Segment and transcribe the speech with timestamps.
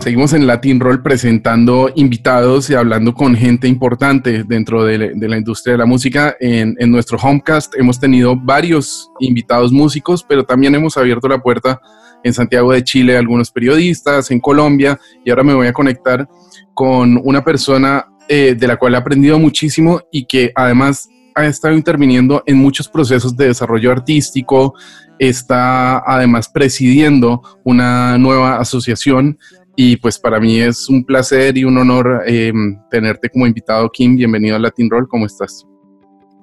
[0.00, 5.74] Seguimos en Latin Roll presentando invitados y hablando con gente importante dentro de, la industria
[5.74, 6.36] de la música.
[6.40, 11.80] En, nuestro Homecast hemos tenido varios invitados músicos, pero también hemos abierto la puerta
[12.24, 16.28] en Santiago de Chile a algunos periodistas, en Colombia, y ahora me voy a conectar
[16.74, 21.74] con una persona eh, de la cual he aprendido muchísimo y que además ha estado
[21.74, 24.74] interviniendo en muchos procesos de desarrollo artístico,
[25.18, 29.38] está además presidiendo una nueva asociación
[29.76, 34.16] y pues para mí es un placer y un honor em, tenerte como invitado, Kim.
[34.16, 35.66] Bienvenido a Latin Roll, ¿cómo estás?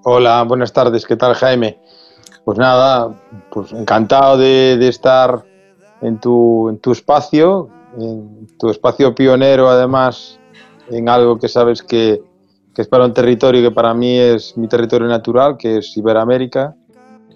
[0.04, 1.80] Hola, buenas tardes, ¿qué tal Jaime?
[2.46, 3.14] Pues nada,
[3.52, 5.46] pues encantado de, estar
[6.02, 7.70] en tu, en tu espacio,
[8.00, 10.40] en tu espacio pionero además,
[10.90, 12.22] en algo que sabes que,
[12.80, 16.78] que es para un territorio que para mí es mi territorio natural, que es Iberoamérica,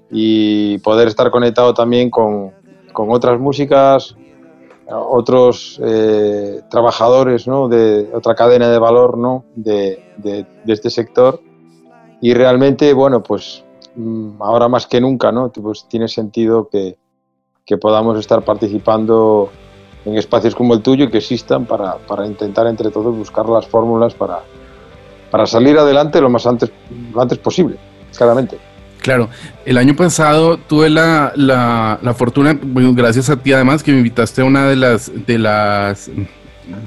[0.09, 2.53] y poder estar conectado también con,
[2.93, 4.15] con otras músicas,
[4.87, 7.67] otros eh, trabajadores ¿no?
[7.67, 9.43] de otra cadena de valor ¿no?
[9.53, 11.41] de, de, este sector.
[12.21, 15.51] Y realmente, bueno, pues mm, ahora más que nunca, ¿no?
[15.51, 16.95] Pues tiene sentido que,
[17.65, 19.49] que podamos estar participando
[20.05, 23.67] en espacios como el tuyo y que existan para, para intentar entre todos buscar las
[23.67, 24.41] fórmulas para,
[25.33, 26.69] para salir adelante lo más antes,
[27.19, 27.75] antes posible,
[28.15, 28.55] claramente.
[29.01, 29.29] Claro,
[29.65, 34.43] el año pasado tuve la, la, la fortuna, gracias a ti además, que me invitaste
[34.43, 36.11] a una de las, de las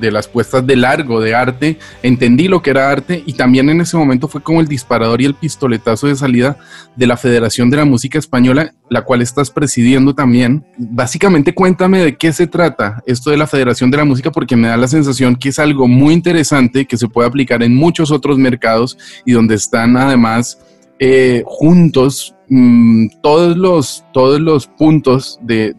[0.01, 3.81] de las puestas de largo de arte, entendí lo que era arte y también en
[3.81, 6.57] ese momento fue como el disparador y el pistoletazo de salida
[6.95, 10.65] de la Federación de la Música Española, la cual estás presidiendo también.
[10.77, 14.69] Básicamente cuéntame de qué se trata esto de la Federación de la Música porque me
[14.69, 18.39] da la sensación que es algo muy interesante que se puede aplicar en muchos otros
[18.39, 20.59] mercados y donde están además
[20.99, 25.75] eh, juntos mm, todos, los, todos los puntos de,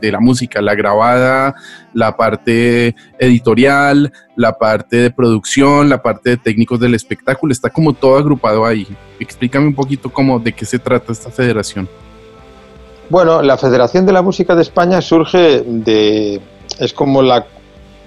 [0.00, 1.54] la música, la grabada,
[1.94, 7.92] la parte editorial, la parte de producción, la parte de técnicos del espectáculo, está como
[7.92, 8.86] todo agrupado ahí.
[9.18, 11.88] Explícame un poquito cómo, de qué se trata esta federación.
[13.08, 16.40] Bueno, la Federación de la Música de España surge de...
[16.78, 17.44] es como la,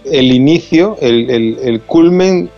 [0.05, 1.29] el inicio, el,
[1.61, 2.49] el culmen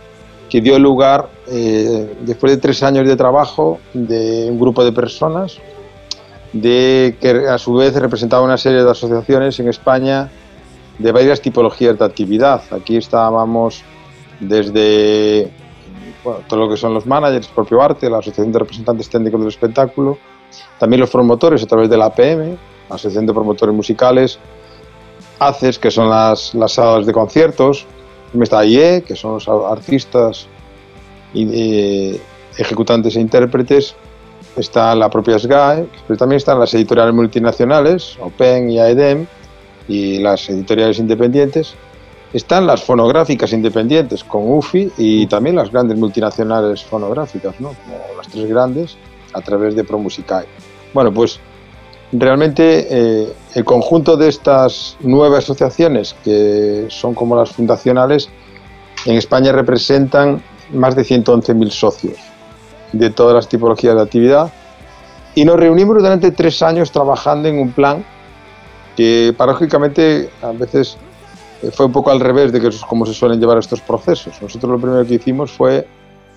[0.48, 5.58] que dio lugar eh, después de tres años de trabajo de un grupo de personas,
[6.52, 10.30] de que a su vez representaba una serie de asociaciones en España
[10.98, 12.62] de varias tipologías de actividad.
[12.70, 13.82] Aquí estábamos
[14.40, 15.50] desde
[16.48, 20.18] todo lo que son los managers, propio arte, la Asociación de Representantes Técnicos del Espectáculo,
[20.78, 22.56] también los promotores a través de la APM,
[22.88, 24.38] la Asociación de Promotores Musicales,
[25.38, 27.86] ACES, que son las, las salas de conciertos,
[28.42, 30.48] está IE, que son los artistas
[31.36, 32.20] eh,
[32.56, 33.94] ejecutantes e intérpretes,
[34.56, 39.26] está la propia SGAE, pero también están las editoriales multinacionales, OPEN y AEDEM,
[39.88, 41.74] y las editoriales independientes.
[42.32, 47.68] Están las fonográficas independientes con UFI y también las grandes multinacionales fonográficas, ¿no?
[47.68, 48.96] como las tres grandes,
[49.32, 50.46] a través de ProMusicae.
[50.92, 51.38] Bueno, pues
[52.12, 58.28] realmente eh, el conjunto de estas nueve asociaciones, que son como las fundacionales,
[59.04, 60.42] en España representan
[60.72, 62.16] más de 111.000 socios
[62.92, 64.52] de todas las tipologías de actividad
[65.34, 68.04] y nos reunimos durante tres años trabajando en un plan
[68.96, 70.96] que paradójicamente a veces
[71.62, 74.40] eh, fue un poco al revés de que cómo se suelen llevar estos procesos.
[74.40, 75.86] Nosotros lo primero que hicimos fue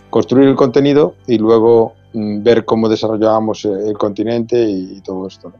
[0.09, 5.53] construir el contenido y luego mm, ver cómo desarrollábamos eh, el continente y, todo esto.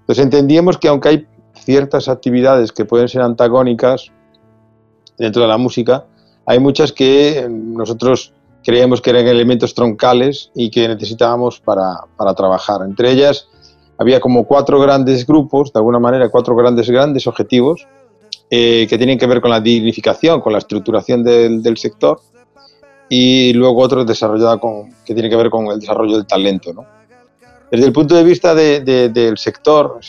[0.00, 4.10] Entonces entendíamos que aunque hay ciertas actividades que pueden ser antagónicas
[5.16, 6.06] dentro de la música,
[6.46, 8.32] hay muchas que nosotros
[8.64, 12.80] creíamos que eran elementos troncales y que necesitábamos para, para, trabajar.
[12.82, 13.48] Entre ellas
[13.98, 17.86] había como cuatro grandes grupos, de alguna manera cuatro grandes, grandes objetivos
[18.50, 22.20] eh, que tienen que ver con la dignificación, con la estructuración del, del sector
[23.08, 26.72] y luego otros desarrollados con, que tienen que ver con el desarrollo del talento.
[26.72, 26.86] ¿no?
[27.70, 30.00] Desde el punto de vista de, del sector,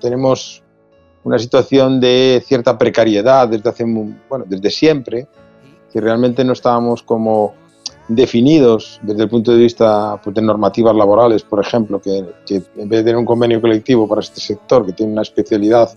[0.00, 0.62] tenemos
[1.24, 5.28] una situación de cierta precariedad desde hace bueno, desde siempre
[5.92, 7.54] que realmente no estábamos como
[8.08, 12.98] definidos desde el punto de vista pues, de normativas laborales, por ejemplo, que, en vez
[12.98, 15.90] de tener un convenio colectivo para este sector que tiene una especialidad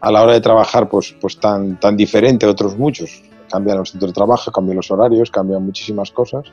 [0.00, 3.90] a la hora de trabajar pues, pues tan, tan diferente a otros muchos, cambian los
[3.90, 6.44] centros de trabajo, cambian los horarios, cambian muchísimas cosas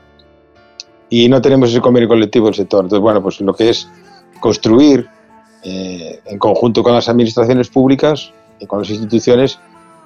[1.12, 2.84] y no tenemos ese convenio colectivo del sector.
[2.84, 3.86] Entonces, bueno, pues lo que es
[4.40, 5.06] construir
[5.62, 9.58] eh, en conjunto con las administraciones públicas y con las instituciones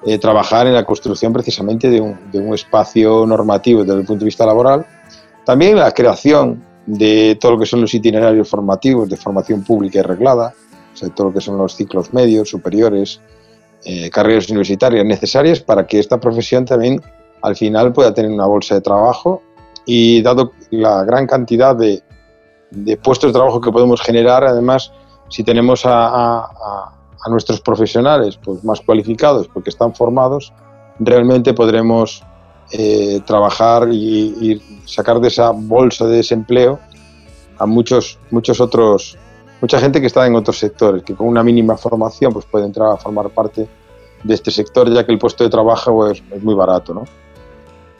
[0.05, 4.45] eh, trabajar en la construcción precisamente de un, espacio normativo desde el punto de vista
[4.45, 4.85] laboral.
[5.45, 10.01] También la creación de todo lo que son los itinerarios formativos de formación pública y
[10.03, 10.53] reglada,
[10.93, 13.21] o sea, todo lo que son los ciclos medios, superiores,
[13.85, 17.01] eh, carreras universitarias necesarias para que esta profesión también
[17.41, 19.41] al final pueda tener una bolsa de trabajo
[19.85, 22.03] y dado la gran cantidad de,
[23.01, 24.91] puestos de trabajo que podemos generar, además,
[25.29, 26.91] si tenemos a,
[27.29, 30.53] nuestros profesionales pues, más cualificados porque están formados,
[30.99, 32.23] realmente podremos
[32.71, 36.79] eh, trabajar y, y, sacar de esa bolsa de desempleo
[37.57, 39.17] a muchos, muchos otros,
[39.61, 42.91] mucha gente que está en otros sectores, que con una mínima formación pues puede entrar
[42.91, 43.67] a formar parte
[44.23, 46.93] de este sector, ya que el puesto de trabajo pues, es muy barato.
[46.93, 47.03] ¿no?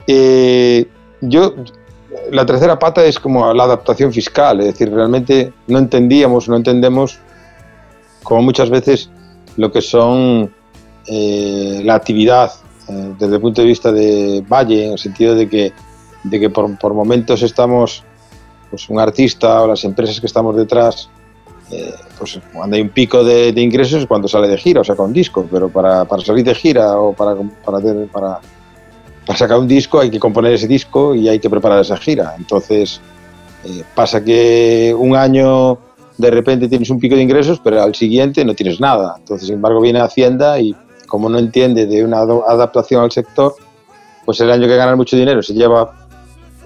[0.06, 0.86] Eh,
[1.20, 1.54] yo,
[2.30, 7.18] la tercera pata es como la adaptación fiscal, es decir, realmente no entendíamos, no entendemos
[8.22, 9.10] como muchas veces
[9.58, 10.50] lo que son
[11.06, 12.50] eh, la actividad
[12.88, 15.72] eh, desde el punto de vista de Valle, en el sentido de que,
[16.22, 18.04] de que por, por momentos estamos,
[18.70, 21.10] pues un artista o las empresas que estamos detrás,
[21.72, 24.94] eh, pues cuando hay un pico de, ingresos es cuando sale de gira, o sea,
[24.94, 27.34] con disco, pero para, para salir de gira o para,
[27.64, 27.80] para,
[28.12, 28.40] para,
[29.26, 32.34] para, sacar un disco hay que componer ese disco y hay que preparar esa gira.
[32.38, 33.00] Entonces,
[33.64, 35.87] eh, pasa que un año
[36.18, 39.14] de repente tienes un pico de ingresos, pero al siguiente no tienes nada.
[39.18, 40.74] Entonces, sin embargo, viene Hacienda y
[41.06, 43.54] como no entiende de una adaptación al sector,
[44.26, 46.06] pues el año que gana mucho dinero se lleva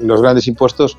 [0.01, 0.97] los grandes impuestos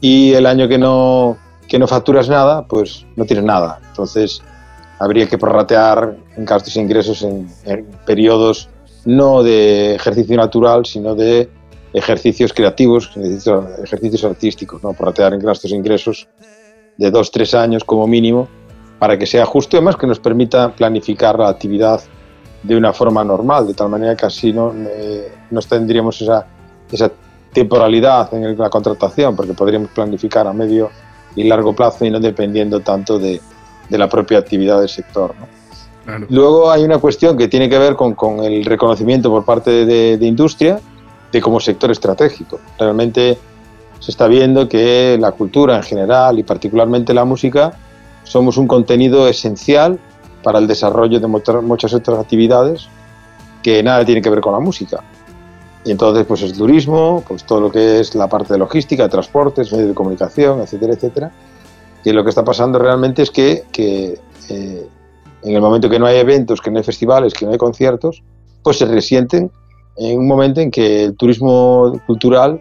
[0.00, 1.36] y el año que no
[1.68, 3.80] que no facturas nada, pues no tienes nada.
[3.90, 4.42] Entonces,
[4.98, 7.48] habría que prorratear gastos e ingresos en,
[8.04, 8.68] periodos
[9.04, 11.48] no de ejercicio natural, sino de
[11.92, 13.12] ejercicios creativos,
[13.82, 14.92] ejercicios artísticos, ¿no?
[14.92, 16.28] prorratear en gastos e ingresos
[17.00, 18.46] de dos, tres años como mínimo,
[18.98, 22.02] para que sea justo y además que nos permita planificar la actividad
[22.62, 26.46] de una forma normal, de tal manera que así no, eh, no tendríamos esa,
[26.92, 27.10] esa
[27.54, 30.90] temporalidad en la contratación, porque podríamos planificar a medio
[31.34, 33.40] y largo plazo y no dependiendo tanto de,
[33.88, 35.34] de la propia actividad del sector.
[36.28, 40.18] Luego hay una cuestión que tiene que ver con, con el reconocimiento por parte de,
[40.18, 40.80] de, industria
[41.32, 42.60] de como sector estratégico.
[42.78, 43.38] Realmente
[44.00, 47.72] se está viendo que la cultura en general y particularmente la música
[48.24, 49.98] somos un contenido esencial
[50.42, 52.88] para el desarrollo de muchas otras actividades
[53.62, 55.04] que nada tiene que ver con la música.
[55.84, 59.72] Y entonces, pues el turismo, pues todo lo que es la parte de logística, transportes,
[59.72, 61.32] medios de comunicación, etcétera, etcétera.
[62.02, 64.18] Que lo que está pasando realmente es que, que
[64.48, 64.86] eh,
[65.42, 68.22] en el momento que no hay eventos, que no hay festivales, que no hay conciertos,
[68.62, 69.50] pues se resienten
[69.96, 72.60] en un momento en que el turismo cultural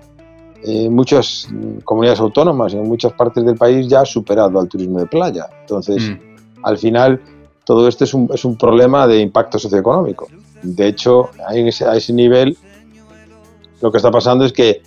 [0.64, 1.48] en muchas
[1.84, 5.48] comunidades autónomas, en muchas partes del país, ya ha superado al turismo de playa.
[5.62, 6.64] Entonces, mm.
[6.64, 7.22] al final,
[7.64, 10.28] todo esto es un, es un, problema de impacto socioeconómico.
[10.62, 12.58] De hecho, a ese, a ese nivel
[13.82, 14.82] lo que está pasando es que,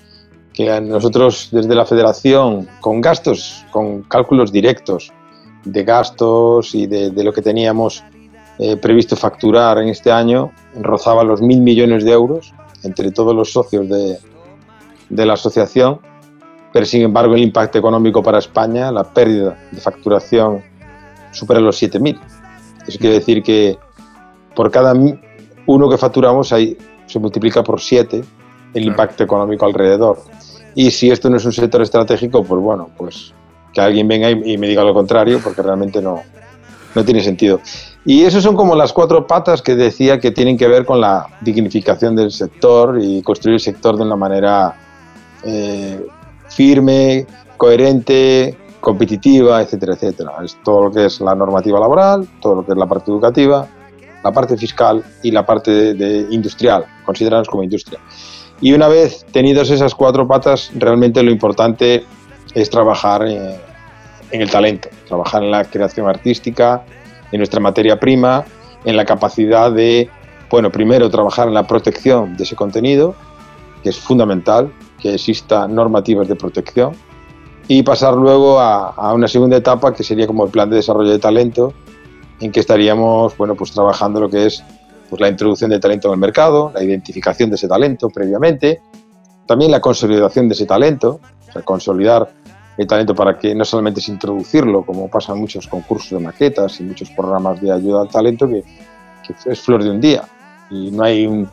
[0.83, 5.11] nosotros desde la federación, con gastos, con cálculos directos
[5.65, 8.05] de gastos y de, lo que teníamos
[8.59, 12.53] eh, previsto facturar en este año, rozaba los mil millones de euros
[12.83, 14.19] entre todos los socios de,
[15.12, 16.00] de la asociación,
[16.73, 20.62] pero sin embargo el impacto económico para España, la pérdida de facturación
[21.31, 22.19] supera los 7.000.
[22.87, 23.79] Eso quiere decir que
[24.55, 24.94] por cada
[25.67, 26.76] uno que facturamos ahí
[27.06, 28.25] se multiplica por 7
[28.73, 30.19] el impacto económico alrededor.
[30.75, 33.35] Y si esto no es un sector estratégico, pues bueno, pues
[33.75, 36.23] que alguien venga y, me diga lo contrario, porque realmente no,
[36.94, 37.61] no tiene sentido.
[38.06, 41.26] Y esas son como las cuatro patas que decía que tienen que ver con la
[41.43, 44.75] dignificación del sector y construir el sector de una manera
[45.44, 46.05] eh,
[46.49, 50.32] firme, coherente, competitiva, etcétera, etcétera.
[50.44, 53.67] Es todo lo que es la normativa laboral, todo lo que es la parte educativa,
[54.22, 57.99] la parte fiscal y la parte de, industrial, considerados como industria.
[58.61, 62.05] Y una vez tenidas esas cuatro patas, realmente lo importante
[62.55, 63.56] es trabajar en,
[64.31, 66.84] el talento, trabajar en la creación artística,
[67.32, 68.44] en nuestra materia prima,
[68.84, 70.08] en la capacidad de,
[70.51, 73.15] bueno, primero trabajar en la protección de ese contenido,
[73.82, 74.72] que es fundamental,
[75.03, 76.94] que exista normativas de protección,
[77.69, 81.19] y pasar luego a, una segunda etapa que sería como el plan de desarrollo de
[81.19, 81.75] talento,
[82.41, 84.65] en que estaríamos, bueno, pues trabajando lo que es
[85.09, 88.81] pues la introducción de talento en el mercado, la identificación de ese talento previamente,
[89.47, 92.31] también la consolidación de ese talento, o sea, consolidar
[92.79, 96.81] el talento para que no solamente es introducirlo, como pasa en muchos concursos de maquetas
[96.81, 98.65] y muchos programas de ayuda al talento, que,
[99.47, 100.25] es flor de un día
[100.71, 101.49] y no hay un,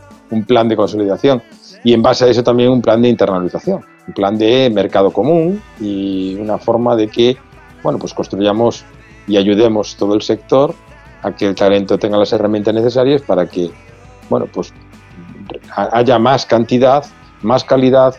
[0.47, 1.41] plan de consolidación.
[1.83, 5.61] Y en base a eso también un plan de internalización, un plan de mercado común
[5.79, 7.37] y una forma de que,
[7.83, 8.83] bueno, pues construyamos
[9.27, 10.73] y ayudemos todo el sector
[11.21, 13.71] a que el talento tenga las herramientas necesarias para que,
[14.29, 14.73] bueno, pues
[15.75, 17.05] haya más cantidad,
[17.41, 18.15] más calidad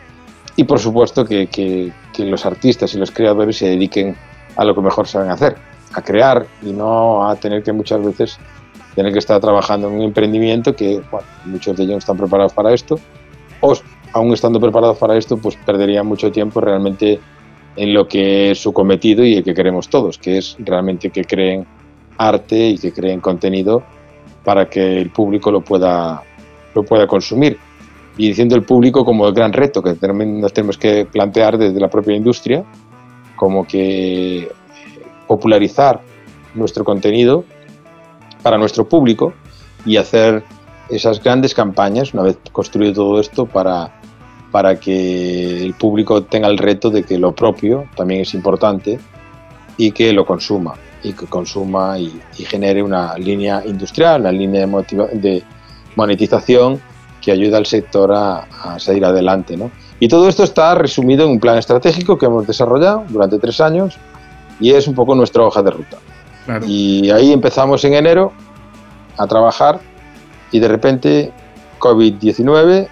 [0.56, 4.14] y por supuesto que, que, los artistas y los creadores se dediquen
[4.54, 5.56] a lo que mejor saben hacer,
[5.94, 8.38] a crear y no a tener que muchas veces
[8.94, 12.74] tener que estar trabajando en un emprendimiento que bueno, muchos de ellos están preparados para
[12.74, 13.00] esto,
[13.60, 13.74] o
[14.12, 17.20] aún estando preparados para esto, pues perderían mucho tiempo realmente
[17.76, 21.24] en lo que es su cometido y el que queremos todos, que es realmente que
[21.24, 21.66] creen
[22.18, 23.82] arte y que creen contenido
[24.44, 26.22] para que el público lo pueda,
[26.74, 27.58] lo pueda consumir.
[28.16, 31.88] Y diciendo el público como el gran reto que nos tenemos que plantear desde la
[31.88, 32.64] propia industria,
[33.36, 34.50] como que
[35.26, 36.00] popularizar
[36.54, 37.44] nuestro contenido
[38.42, 39.32] para nuestro público
[39.86, 40.42] y hacer
[40.90, 44.00] esas grandes campañas, una vez construido todo esto, para,
[44.50, 48.98] para que el público tenga el reto de que lo propio también es importante
[49.76, 54.96] y que lo consuma, y que consuma y, genere una línea industrial, una línea de,
[55.14, 55.42] de
[55.96, 56.80] monetización
[57.20, 59.56] que ayuda al sector a, a salir adelante.
[59.56, 59.70] ¿no?
[59.98, 63.98] Y todo esto está resumido en un plan estratégico que hemos desarrollado durante tres años
[64.58, 65.98] y es un poco nuestra hoja de ruta.
[66.66, 68.32] Y ahí empezamos en enero
[69.16, 69.80] a trabajar
[70.52, 71.32] y de repente
[71.78, 72.88] COVID-19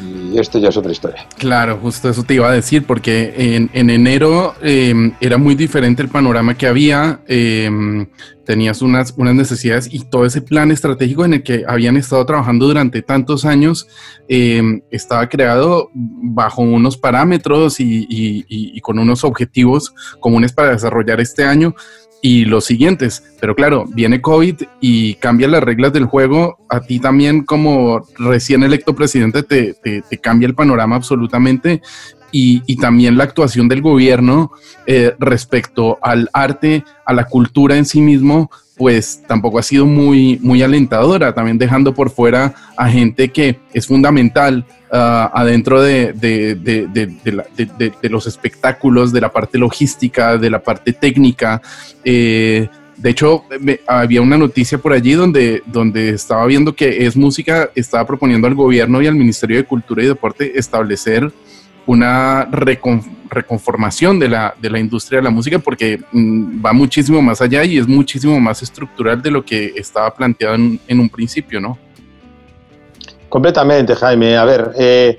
[0.00, 1.26] y esto ya es otra historia.
[1.38, 6.08] Claro, justo eso te iba a decir, porque en, enero em, era muy diferente el
[6.08, 8.06] panorama que había, em,
[8.44, 12.66] tenías unas, unas necesidades y todo ese plan estratégico en el que habían estado trabajando
[12.66, 13.88] durante tantos años
[14.28, 21.44] em, estaba creado bajo unos parámetros y, y con unos objetivos comunes para desarrollar este
[21.44, 21.74] año
[22.22, 23.22] y los siguientes.
[23.40, 26.58] Pero claro, viene COVID y cambia las reglas del juego.
[26.68, 31.82] A ti también como recién electo presidente te, te, cambia el panorama absolutamente.
[32.30, 34.52] Y, y, también la actuación del gobierno
[34.86, 40.38] eh, respecto al arte, a la cultura en sí mismo, pues tampoco ha sido muy,
[40.42, 46.14] muy alentadora, también dejando por fuera a gente que es fundamental uh, adentro de,
[48.02, 51.60] los espectáculos, de la parte logística, de la parte técnica.
[52.04, 53.44] Eh, de hecho,
[53.86, 58.54] había una noticia por allí donde, donde estaba viendo que Es Música estaba proponiendo al
[58.54, 61.32] gobierno y al Ministerio de Cultura y Deporte establecer
[61.86, 62.44] una
[63.30, 67.64] reconformación de la, de la industria de la música porque mm, va muchísimo más allá
[67.64, 71.78] y es muchísimo más estructural de lo que estaba planteado en, en un principio, ¿no?
[73.28, 74.36] Completamente, Jaime.
[74.36, 75.18] A ver, eh,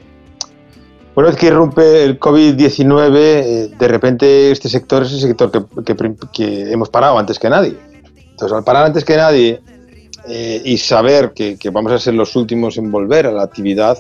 [1.16, 5.52] una vez que irrumpe el COVID-19, eh, de repente este sector es el sector
[6.32, 7.76] que, hemos parado antes que nadie.
[8.32, 9.62] Entonces, al parar antes que nadie
[10.28, 13.98] eh, y saber que, vamos a ser los últimos en volver a la actividad,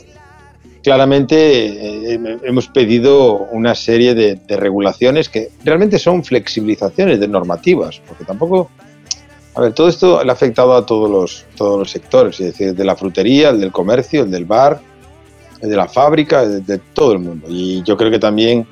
[0.81, 8.69] claramente hemos pedido una serie de regulaciones que realmente son flexibilizaciones de normativas, porque tampoco
[9.59, 12.73] a ver, todo esto le ha afectado a todos los, todos los sectores, es decir,
[12.73, 14.79] de la frutería, el del comercio, el del bar,
[15.59, 17.45] el de la fábrica, de, todo el mundo.
[17.49, 18.65] Y yo creo que también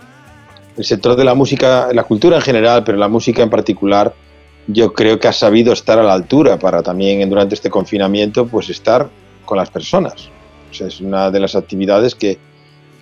[0.77, 4.13] el sector de la música, la cultura en general, pero la música en particular,
[4.67, 8.69] yo creo que ha sabido estar a la altura para también durante este confinamiento, pues
[8.69, 9.09] estar
[9.43, 10.29] con las personas.
[10.71, 12.37] es una de las actividades que,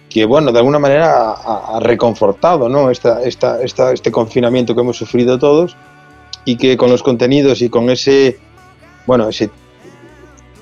[0.09, 2.89] que bueno, de alguna manera ha, reconfortado ¿no?
[2.89, 5.77] esta, esta, este confinamiento que hemos sufrido todos
[6.45, 8.37] y que con los contenidos y con ese,
[9.05, 9.49] bueno, ese,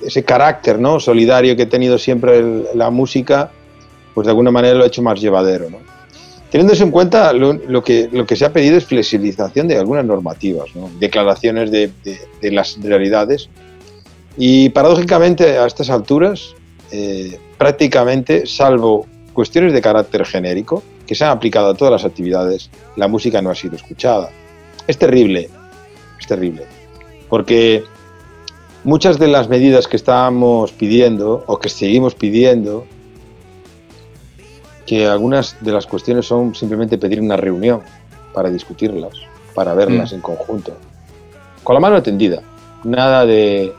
[0.02, 0.98] ese carácter ¿no?
[0.98, 2.42] solidario que ha tenido siempre
[2.74, 3.50] la música,
[4.14, 5.70] pues de alguna manera lo ha hecho más llevadero.
[5.70, 5.78] ¿no?
[6.50, 10.74] Teniendo en cuenta, lo, que, lo que se ha pedido es flexibilización de algunas normativas,
[10.74, 10.90] ¿no?
[10.98, 13.48] declaraciones de, de, las realidades.
[14.36, 16.54] Y paradójicamente, a estas alturas,
[16.92, 22.70] eh, prácticamente, salvo cuestiones de carácter genérico, que se han aplicado a todas las actividades,
[22.96, 24.30] la música no ha sido escuchada.
[24.86, 25.50] Es terrible,
[26.24, 26.64] es terrible.
[27.28, 27.84] Porque
[28.82, 32.84] muchas de las medidas que estábamos pidiendo o que seguimos pidiendo,
[34.86, 37.80] que algunas de las cuestiones son simplemente pedir una reunión
[38.32, 39.14] para discutirlas,
[39.54, 40.14] para verlas mm.
[40.16, 40.72] en conjunto,
[41.62, 42.42] con la mano tendida,
[42.82, 43.72] nada de,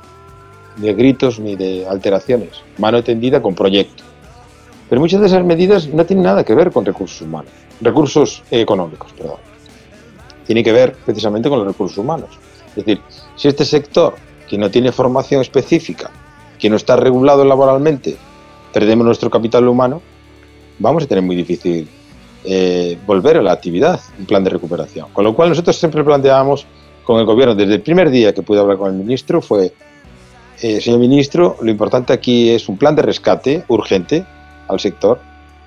[0.78, 4.04] de gritos ni de alteraciones, mano tendida con proyecto.
[4.90, 9.12] Pero muchas de esas medidas no tienen nada que ver con recursos humanos, recursos económicos,
[9.14, 9.55] perdón
[10.46, 12.30] tiene que ver precisamente con los recursos humanos.
[12.70, 13.02] Es decir,
[13.36, 14.16] si este sector,
[14.48, 16.12] que no tiene formación específica,
[16.60, 18.18] que no está regulado laboralmente,
[18.74, 20.02] perdemos nuestro capital humano,
[20.80, 21.88] vamos a tener muy difícil
[22.44, 25.08] eh, volver a la actividad, un plan de recuperación.
[25.14, 26.68] Con lo cual nosotros siempre planteábamos
[27.04, 29.74] con el gobierno, desde el primer día que pude hablar con el ministro, fue,
[30.62, 34.26] eh, señor ministro, lo importante aquí es un plan de rescate urgente
[34.68, 35.20] al sector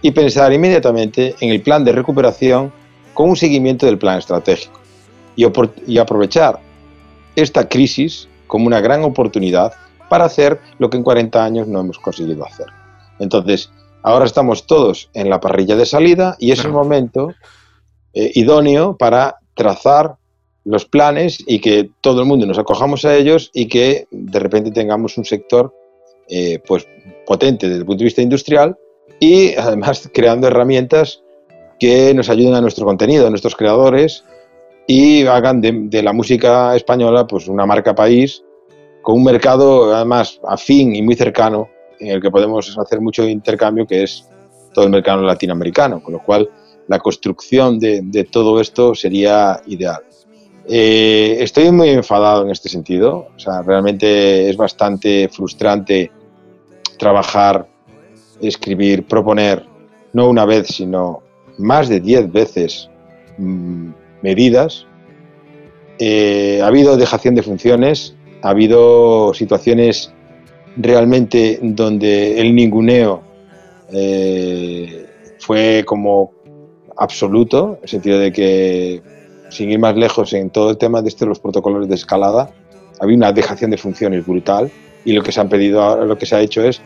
[0.03, 2.73] y pensar inmediatamente en el plan de recuperación
[3.19, 4.79] con un seguimiento del plan estratégico
[5.35, 6.61] y, aprovechar
[7.35, 9.73] esta crisis como una gran oportunidad
[10.09, 12.67] para hacer lo que en 40 años no hemos conseguido hacer.
[13.19, 13.73] Entonces,
[14.05, 17.35] ahora estamos todos en la parrilla de salida y es el momento
[18.15, 20.15] eh, idóneo para trazar
[20.63, 24.71] los planes y que todo el mundo nos acojamos a ellos y que de repente
[24.71, 25.75] tengamos un sector
[26.29, 26.87] eh, pues
[27.27, 28.79] potente desde el punto de vista industrial
[29.19, 31.25] y además creando herramientas
[31.79, 34.25] que nos ayuden a nuestro contenido, a nuestros creadores
[34.87, 38.43] y hagan de, la música española pues una marca país
[39.03, 41.69] con un mercado además afín y muy cercano
[42.01, 44.29] en el que podemos hacer mucho intercambio que es
[44.73, 46.49] todo el mercado latinoamericano, con lo cual
[46.87, 50.03] la construcción de, de todo esto sería ideal.
[50.71, 56.13] Eh, estoy muy enfadado en este sentido, o sea, realmente es bastante frustrante
[56.99, 57.67] trabajar,
[58.43, 59.65] escribir, proponer,
[60.13, 61.23] no una vez, sino
[61.59, 62.89] más de diez veces
[63.37, 63.91] mm,
[64.23, 64.87] medidas.
[65.99, 70.13] Eh, ha habido dejación de funciones, ha habido situaciones
[70.77, 73.23] realmente donde el ninguneo
[73.93, 75.07] eh,
[75.41, 76.33] fue como
[76.97, 79.03] absoluto, en el sentido de que
[79.51, 82.51] sin ir más lejos, en todo el tema de este, los protocolos de escalada,
[83.01, 84.71] había una dejación de funciones brutal
[85.05, 86.81] y lo que se han pedido, lo que se ha hecho es,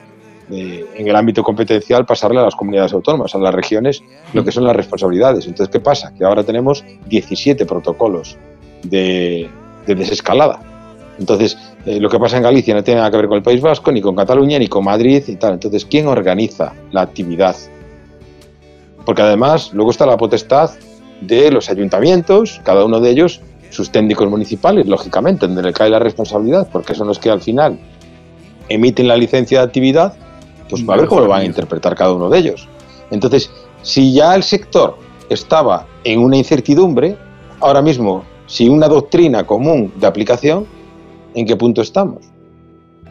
[0.50, 4.52] eh, en el ámbito competencial, pasarle a las comunidades autónomas, a las regiones, lo que
[4.52, 5.46] son las responsabilidades.
[5.46, 6.12] Entonces, ¿qué pasa?
[6.14, 8.36] Que ahora tenemos 17 protocolos
[8.82, 9.48] de,
[9.86, 10.60] desescalada.
[11.18, 11.56] Entonces,
[11.86, 13.92] eh, lo que pasa en Galicia no tiene nada que ver con el País Vasco,
[13.92, 15.54] ni con Cataluña, ni con Madrid y tal.
[15.54, 17.56] Entonces, ¿quién organiza la actividad?
[19.04, 20.70] Porque además, luego está la potestad
[21.20, 25.98] de los ayuntamientos, cada uno de ellos, sus técnicos municipales, lógicamente, donde le cae la
[25.98, 27.78] responsabilidad, porque son los que al final
[28.68, 30.14] emiten la licencia de actividad,
[30.72, 32.68] pues va a ver cómo lo van a interpretar cada uno de ellos.
[33.10, 33.50] Entonces,
[33.82, 34.96] si ya el sector
[35.28, 37.16] estaba en una incertidumbre,
[37.60, 40.66] ahora mismo, sin una doctrina común de aplicación,
[41.34, 42.24] ¿en qué punto estamos?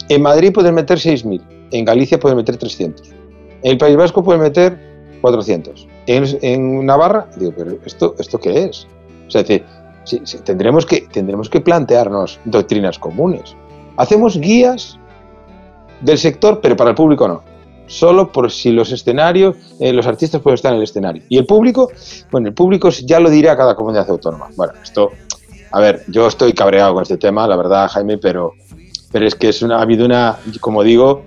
[0.10, 1.42] En Madrid pueden meter 6.000,
[1.72, 4.78] en Galicia pueden meter 300, en el País Vasco pueden meter
[5.22, 8.88] 400 en, Navarra, digo, pero ¿esto, ¿esto qué es?
[9.28, 9.44] O sea,
[10.44, 13.56] tendremos, que, tendremos que plantearnos doctrinas comunes.
[13.98, 14.98] Hacemos guías
[16.02, 17.44] del sector, pero para el público no.
[17.92, 21.24] Solo por si los escenarios, eh, los artistas pueden estar en el escenario.
[21.28, 21.92] Y el público,
[22.32, 24.48] bueno, el público ya lo dirá cada comunidad autónoma.
[24.56, 25.12] Bueno, esto,
[25.72, 28.54] a ver, yo estoy cabreado con este tema, la verdad, Jaime, pero,
[29.12, 31.24] pero es que es una, ha habido una, como digo,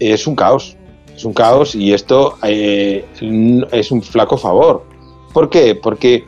[0.00, 0.76] es un caos
[1.20, 3.04] es un caos y esto eh,
[3.72, 4.84] es un flaco favor.
[5.34, 5.74] ¿Por qué?
[5.74, 6.24] Porque,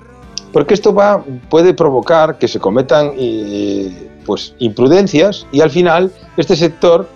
[0.53, 6.57] porque esto va, puede provocar que se cometan eh, pues, imprudencias y al final este
[6.57, 7.09] sector,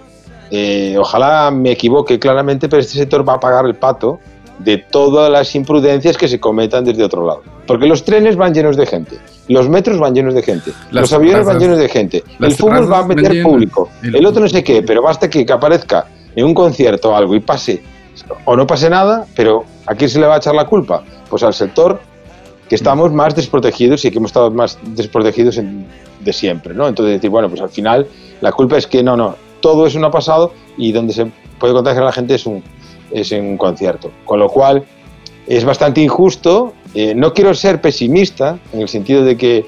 [0.51, 4.21] eh, ojalá me equivoque claramente, pero este sector va a pagar el pato
[4.59, 7.43] de todas las imprudencias que se cometan desde otro lado.
[7.67, 9.17] Porque los trenes van llenos de gente,
[9.49, 13.01] los metros van llenos de gente, los aviones van llenos de gente, el fútbol va
[13.01, 17.11] a meter público, el otro no sé qué, pero basta que aparezca en un concierto
[17.11, 17.83] o algo y pase,
[18.45, 21.03] o no pase nada, pero ¿a quién se le va a echar la culpa?
[21.29, 22.01] Pues al sector
[22.69, 25.61] que estamos más desprotegidos y que hemos estado más desprotegidos
[26.21, 26.89] de siempre, ¿no?
[26.89, 28.07] Entonces decir, bueno, pues al final
[28.41, 31.27] la culpa es que no, no, todo eso no ha pasado y donde se
[31.59, 32.63] puede contagiar a la gente es, un,
[33.11, 34.11] es en un concierto.
[34.25, 34.85] Con lo cual
[35.47, 36.73] es bastante injusto.
[36.95, 39.67] Eh, no quiero ser pesimista en el sentido de que,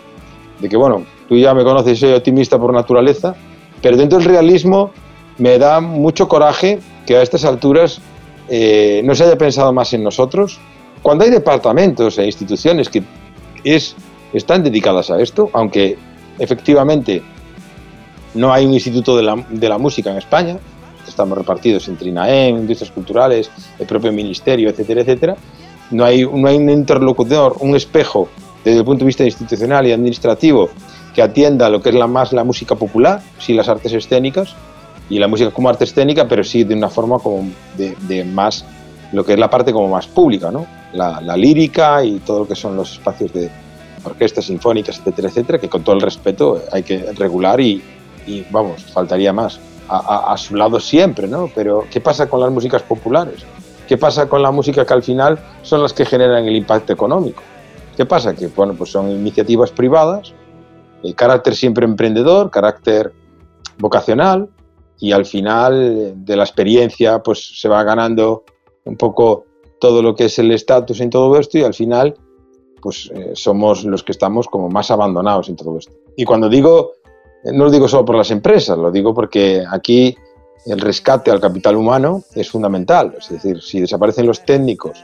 [0.61, 3.35] de que, bueno, tú ya me conoces, soy optimista por naturaleza,
[3.81, 4.91] pero dentro del realismo
[5.39, 8.01] me da mucho coraje que a estas alturas
[8.49, 10.59] eh, no se haya pensado más en nosotros.
[11.03, 13.03] Cuando hay departamentos e instituciones que
[13.63, 13.95] es,
[14.33, 15.97] están dedicadas a esto, aunque
[16.39, 17.23] efectivamente
[18.39, 20.57] no hay un instituto de la, de la música en España,
[21.07, 25.37] estamos repartidos entre INAEM, Industrias Culturales, el propio Ministerio, etcétera, etcétera,
[25.91, 28.29] no hay, no hay un interlocutor, un espejo
[28.65, 30.69] desde el punto de vista institucional y administrativo
[31.15, 34.55] que atienda lo que es la más la música popular, sí las artes escénicas,
[35.11, 38.65] y la música como arte escénica, pero sí de una forma como de, más,
[39.13, 40.67] lo que es la parte como más pública, ¿no?
[40.93, 43.51] La, lírica y todo lo que son los espacios de
[44.05, 47.83] orquestas sinfónicas, etcétera, etcétera, que con todo el respeto hay que regular y,
[48.51, 49.61] vamos, faltaría más.
[49.91, 51.51] A, a, su lado siempre, ¿no?
[51.55, 53.47] Pero ¿qué pasa con las músicas populares?
[53.87, 57.43] ¿Qué pasa con la música que al final son las que generan el impacto económico?
[57.97, 58.35] ¿Qué pasa?
[58.35, 60.35] Que, bueno, pues son iniciativas privadas,
[61.03, 63.15] el carácter siempre emprendedor, carácter
[63.79, 64.51] vocacional,
[65.01, 68.45] y al final de la experiencia pues se va ganando
[68.85, 69.45] un poco
[69.81, 72.15] todo lo que es el estatus en todo esto y al final
[72.81, 75.93] pues eh, somos los que estamos como más abandonados en todo esto.
[76.17, 76.93] Y cuando digo,
[77.45, 80.17] no lo digo solo por las empresas, lo digo porque aquí
[80.67, 83.15] el rescate al capital humano es fundamental.
[83.19, 85.03] Es decir, si desaparecen los técnicos,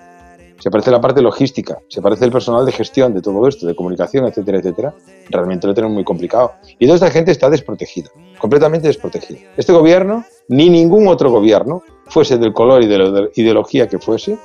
[0.59, 3.75] se aparece la parte logística, se aparece el personal de gestión de todo esto, de
[3.75, 4.95] comunicación, etcétera, etcétera,
[5.29, 6.53] realmente lo tenemos muy complicado.
[6.79, 9.41] Y toda esta gente está desprotegida, completamente desprotegida.
[9.57, 14.39] Este gobierno, ni ningún otro gobierno, fuese del color y de la ideología que fuese,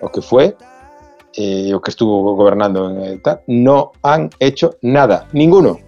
[0.00, 0.56] o que fue,
[1.36, 5.80] eh, o que estuvo gobernando en el TAP, no han hecho nada, ninguno.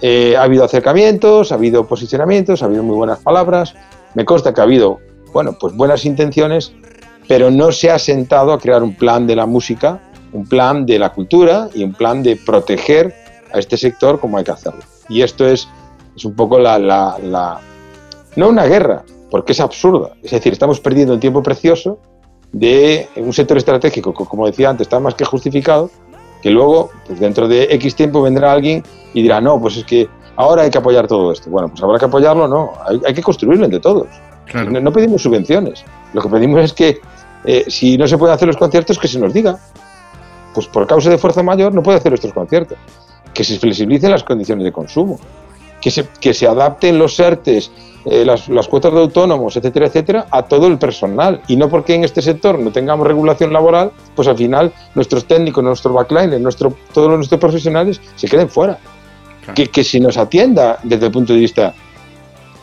[0.00, 3.74] Eh, ha habido acercamientos, ha habido posicionamientos, ha habido muy buenas palabras.
[4.14, 5.00] Me consta que ha habido,
[5.32, 6.72] bueno, pues buenas intenciones,
[7.28, 10.00] pero no se ha sentado a crear un plan de la música,
[10.32, 13.14] un plan de la cultura y un plan de proteger
[13.52, 14.80] a este sector como hay que hacerlo.
[15.08, 15.68] Y esto es,
[16.16, 17.60] es un poco la, la,
[18.36, 20.12] no una guerra, porque es absurda.
[20.22, 21.98] Es decir, estamos perdiendo un tiempo precioso
[22.52, 25.90] de un sector estratégico que, como decía antes, está más que justificado,
[26.44, 28.82] que luego, pues dentro de X tiempo vendrá alguien
[29.14, 31.48] y dirá, no, pues es que ahora hay que apoyar todo esto.
[31.48, 32.74] Bueno, pues habrá que apoyarlo, no,
[33.06, 34.08] hay, que construirlo entre todos.
[34.52, 37.00] No, pedimos subvenciones, lo que pedimos es que
[37.46, 39.58] eh, si no se pueden hacer los conciertos, que se nos diga.
[40.52, 42.76] Pues por causa de fuerza mayor no puede hacer estos conciertos.
[43.32, 45.18] Que se flexibilicen las condiciones de consumo,
[45.84, 47.70] que se, que se adapten los ERTES,
[48.06, 51.42] eh, las, las, cuotas de autónomos, etcétera, etcétera, a todo el personal.
[51.46, 55.62] Y no porque en este sector no tengamos regulación laboral, pues al final nuestros técnicos,
[55.62, 58.78] nuestros backliners, nuestro, todos nuestros profesionales se queden fuera.
[59.54, 61.74] Que, que si nos atienda desde el punto de vista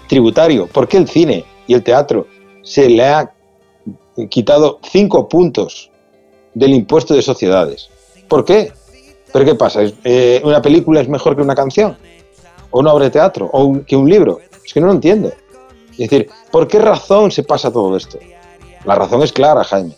[0.08, 2.26] tributario, porque el cine y el teatro
[2.64, 3.32] se le ha
[4.32, 5.92] quitado cinco puntos
[6.56, 7.88] del impuesto de sociedades.
[8.28, 8.72] ¿Por qué?
[9.32, 9.82] ¿Pero qué pasa?
[10.04, 11.96] Eh, ¿Una película es mejor que una canción?
[12.72, 13.50] ¿O una obra de teatro?
[13.52, 14.40] ¿O que un libro?
[14.66, 15.32] Es que no lo entiendo.
[15.92, 18.18] Es decir, ¿por qué razón se pasa todo esto?
[18.86, 19.94] La razón es clara, Jaime.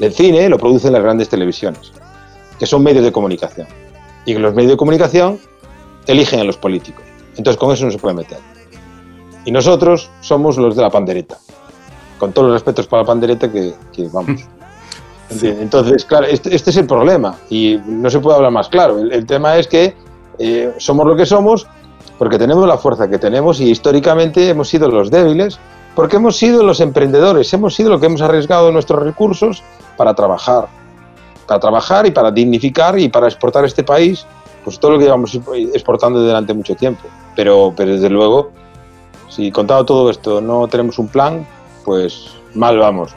[0.00, 1.92] El cine lo producen las grandes televisiones,
[2.58, 3.66] que son medios de comunicación.
[4.24, 5.38] Y que los medios de comunicación
[6.06, 7.04] eligen a los políticos.
[7.36, 8.38] Entonces con eso no se puede meter.
[9.44, 11.38] Y nosotros somos los de la pandereta
[12.18, 13.74] con todos los respetos para la pandereta que,
[14.12, 14.42] vamos.
[15.42, 18.98] Entonces, claro, este, este, es el problema y no se puede hablar más claro.
[18.98, 19.94] El, tema es que
[20.38, 21.66] eh, somos lo que somos
[22.18, 25.58] porque tenemos la fuerza que tenemos y históricamente hemos sido los débiles
[25.94, 29.62] porque hemos sido los emprendedores, hemos sido los que hemos arriesgado nuestros recursos
[29.96, 30.66] para trabajar,
[31.46, 34.26] para trabajar y para dignificar y para exportar este país,
[34.64, 35.38] pues todo lo que llevamos
[35.72, 37.02] exportando durante mucho tiempo.
[37.36, 38.50] Pero, pero desde luego,
[39.28, 41.46] si contado todo esto no tenemos un plan,
[41.84, 43.14] pues mal vamos.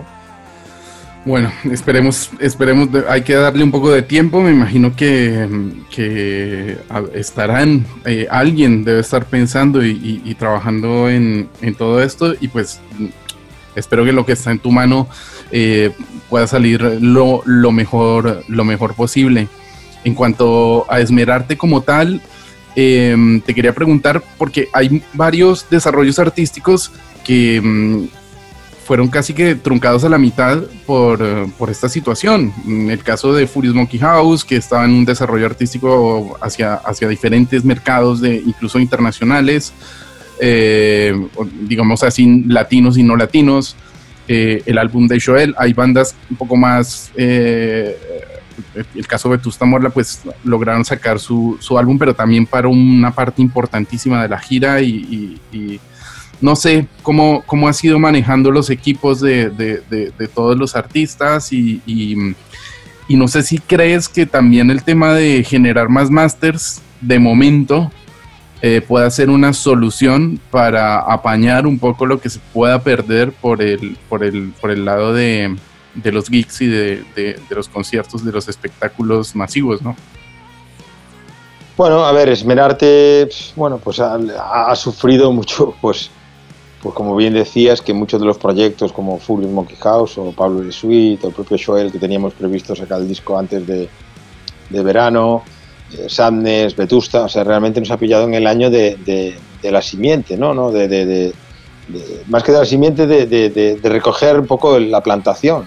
[1.27, 5.45] Bueno, esperemos, esperemos, hay que darle un poco de tiempo, me imagino que,
[5.93, 6.77] que
[7.13, 12.79] estarán, eh, alguien debe estar pensando y, trabajando en, todo esto y pues
[13.75, 15.09] espero que lo que está en tu mano
[15.51, 15.91] eh,
[16.29, 19.49] pueda salir lo, lo, mejor, lo mejor posible.
[20.05, 22.21] En cuanto a esmerarte como tal,
[22.73, 26.89] em, te quería preguntar, porque hay varios desarrollos artísticos
[27.25, 28.26] que mm,
[28.87, 32.53] fueron casi que truncados a la mitad por, eh, por, esta situación.
[32.65, 37.09] En el caso de Furious Monkey House, que estaba en un desarrollo artístico hacia, hacia
[37.09, 39.73] diferentes mercados, de, incluso internacionales,
[40.39, 41.13] eh,
[41.63, 43.75] digamos así, latinos y no latinos.
[44.29, 47.11] Eh, el álbum de Joel, hay bandas un poco más...
[47.17, 47.97] el
[49.05, 53.41] caso de Tusta Morla, pues lograron sacar su, su, álbum, pero también para una parte
[53.41, 55.41] importantísima de la gira y
[56.41, 59.81] no sé cómo, cómo has ido manejando los equipos de,
[60.33, 62.35] todos los artistas y,
[63.09, 67.91] no sé si crees que también el tema de generar más masters de momento
[68.61, 73.61] eh, pueda ser una solución para apañar un poco lo que se pueda perder por
[73.61, 75.55] el, por el, por el lado de,
[76.03, 79.95] los geeks y de, los conciertos, de los espectáculos masivos, ¿no?
[81.77, 86.09] Bueno, a ver, Esmerarte, bueno, pues ha, ha, sufrido mucho, pues
[86.81, 90.61] pues como bien decías, que muchos de los proyectos como Furious Monkey House o Pablo
[90.61, 93.89] de Suite o el propio Joel que teníamos previsto sacar el disco antes de,
[94.69, 95.43] verano,
[95.93, 100.37] eh, Sadness, Vetusta, o sea, realmente nos ha pillado en el año de, la simiente,
[100.37, 100.53] ¿no?
[100.53, 100.71] ¿no?
[100.71, 101.33] De,
[102.27, 105.65] más que de la simiente, de, recoger un poco la plantación,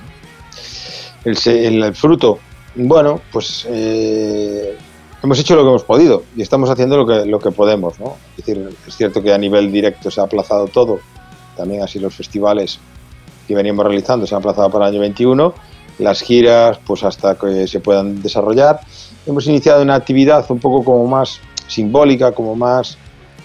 [1.25, 1.37] el,
[1.83, 2.39] el fruto.
[2.77, 4.77] Bueno, pues eh,
[5.23, 7.99] hemos hecho lo que hemos podido y estamos haciendo lo que, lo que podemos.
[8.01, 8.17] ¿no?
[8.37, 11.01] Es decir, es cierto que a nivel directo se ha aplazado todo,
[11.57, 12.79] también así los festivales
[13.47, 15.55] que veníamos realizando se han aplazado para el año 21,
[15.99, 18.81] las giras pues hasta que se puedan desarrollar.
[19.27, 22.97] Hemos iniciado una actividad un poco como más simbólica, como más,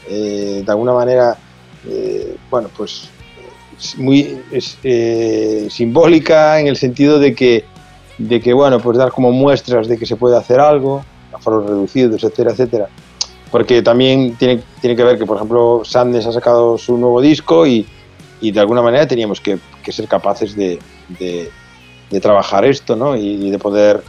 [0.10, 1.38] eh, de alguna manera,
[1.88, 3.10] eh, bueno, pues
[3.98, 4.40] muy
[4.84, 7.66] eh, simbólica en el sentido de que,
[8.18, 11.04] de que, bueno, pues dar como muestras de que se puede hacer algo,
[11.36, 12.90] aforos reducidos, etcétera, etcétera.
[13.52, 17.66] Porque también tiene, tiene que ver que, por ejemplo, Sandes ha sacado su nuevo disco
[17.66, 17.86] y,
[18.42, 20.80] y de alguna manera teníamos que, que ser capaces de,
[21.20, 21.52] de,
[22.22, 23.18] trabajar esto ¿no?
[23.18, 24.02] y, de, poder,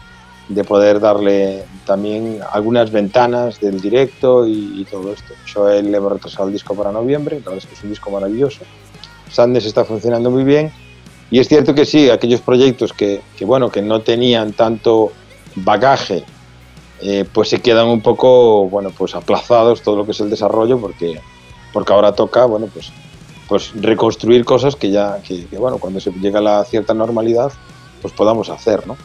[0.48, 5.34] de poder darle también algunas ventanas del directo y, todo esto.
[5.46, 8.10] Yo le hemos retrasado el disco para noviembre, la verdad es que es un disco
[8.10, 8.60] maravilloso.
[9.30, 10.70] Sandes está funcionando muy bien
[11.32, 15.12] Y es cierto que sí, aquellos proyectos que, que bueno, que no tenían tanto
[15.56, 16.22] bagaje,
[17.02, 20.78] eh, pues se quedan un poco, bueno, pues aplazados todo lo que es el desarrollo,
[20.78, 21.20] porque,
[21.72, 22.90] porque ahora toca, bueno, pues,
[23.48, 27.52] pues reconstruir cosas que ya, que, bueno, cuando se llega a la cierta normalidad,
[28.00, 28.96] pues podamos hacer, ¿no?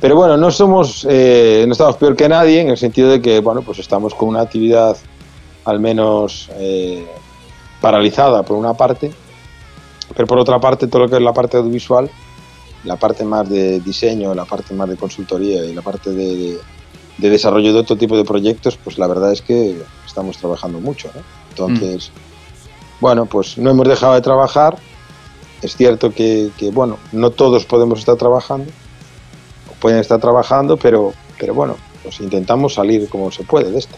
[0.00, 3.40] Pero bueno, no somos, eh, no estamos peor que nadie en el sentido de que,
[3.40, 4.96] bueno, pues estamos con una actividad
[5.66, 7.06] al menos eh,
[7.80, 9.12] paralizada por una parte,
[10.16, 12.10] pero por otra parte todo lo que es la parte audiovisual,
[12.84, 16.58] la parte más de diseño, la parte más de consultoría y la parte de,
[17.18, 21.10] desarrollo de otro tipo de proyectos, pues la verdad es que estamos trabajando mucho.
[21.50, 23.00] Entonces, mm.
[23.00, 24.78] bueno, pues no hemos dejado de trabajar.
[25.62, 28.70] Es cierto que, que, bueno, no todos podemos estar trabajando,
[29.80, 33.96] pueden estar trabajando, pero, pero bueno, pues intentamos salir como se puede de esto.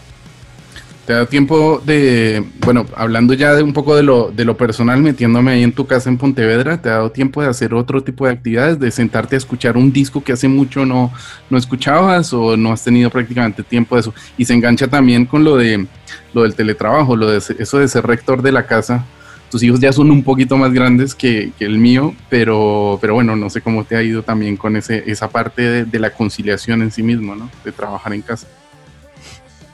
[1.05, 5.01] ¿Te da tiempo de, bueno, hablando ya de un poco de lo, de lo personal,
[5.01, 8.25] metiéndome ahí en tu casa en Pontevedra, ¿te ha dado tiempo de hacer otro tipo
[8.25, 11.11] de actividades, de sentarte a escuchar un disco que hace mucho no,
[11.49, 14.13] no escuchabas o no has tenido prácticamente tiempo de eso?
[14.37, 15.85] Y se engancha también con lo de
[16.33, 19.05] lo del teletrabajo, lo de eso de ser rector de la casa.
[19.51, 23.49] Tus hijos ya son un poquito más grandes que, el mío, pero, pero bueno, no
[23.49, 26.91] sé cómo te ha ido también con ese, esa parte de, de la conciliación en
[26.91, 27.49] sí mismo, ¿no?
[27.65, 28.47] De trabajar en casa.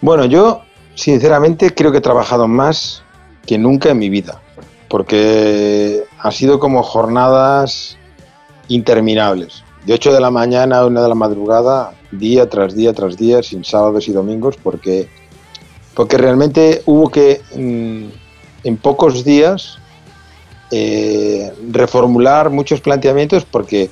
[0.01, 0.63] Bueno, yo
[0.99, 3.03] Sinceramente creo que he trabajado más
[3.45, 4.41] que nunca en mi vida,
[4.89, 7.97] porque ha sido como jornadas
[8.67, 9.63] interminables.
[9.85, 13.41] De 8 de la mañana a 1 de la madrugada, día tras día tras día,
[13.41, 15.07] sin sábados y domingos, porque,
[15.93, 19.77] porque realmente hubo que mm, en pocos días
[20.69, 23.89] eh, reformular muchos planteamientos porque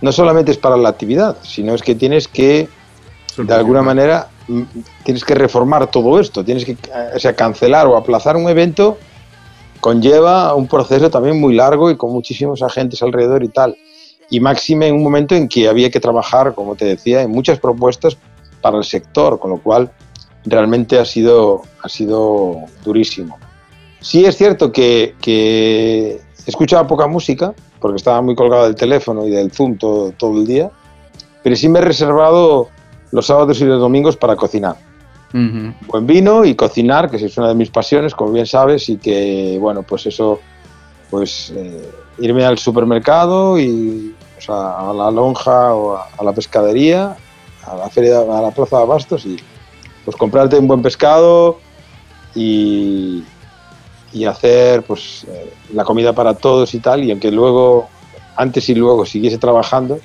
[0.00, 2.68] no solamente es para la actividad, sino es que tienes que,
[3.36, 4.31] de alguna manera,
[5.04, 6.76] tienes que reformar todo esto, tienes que
[7.14, 8.98] o sea, cancelar o aplazar un evento
[9.82, 13.76] conlleva un proceso también muy largo y con muchísimos agentes alrededor y tal.
[14.30, 17.58] Y máxime en un momento en que había que trabajar, como te decía, en muchas
[17.58, 18.16] propuestas
[18.60, 19.90] para el sector, con lo cual
[20.44, 23.38] realmente ha sido, ha sido durísimo.
[24.00, 29.30] Sí es cierto que, que escuchaba poca música, porque estaba muy colgado del teléfono y
[29.30, 30.70] del Zoom todo, todo el día,
[31.42, 32.68] pero sí me he reservado
[33.12, 34.76] los sábados y los domingos para cocinar.
[35.32, 39.56] Buen vino y cocinar, que es una de mis pasiones, como bien sabes, y que,
[39.58, 40.40] bueno, pues eso,
[41.10, 44.14] pues eh, irme al supermercado y
[44.48, 47.16] a la lonja o a, la pescadería,
[47.64, 49.36] a la feria, a la plaza de abastos y
[50.04, 51.60] pues comprarte un buen pescado
[52.34, 53.22] y,
[54.12, 57.88] y hacer pues eh, la comida para todos y tal, y aunque luego,
[58.36, 59.98] antes y luego siguiese trabajando,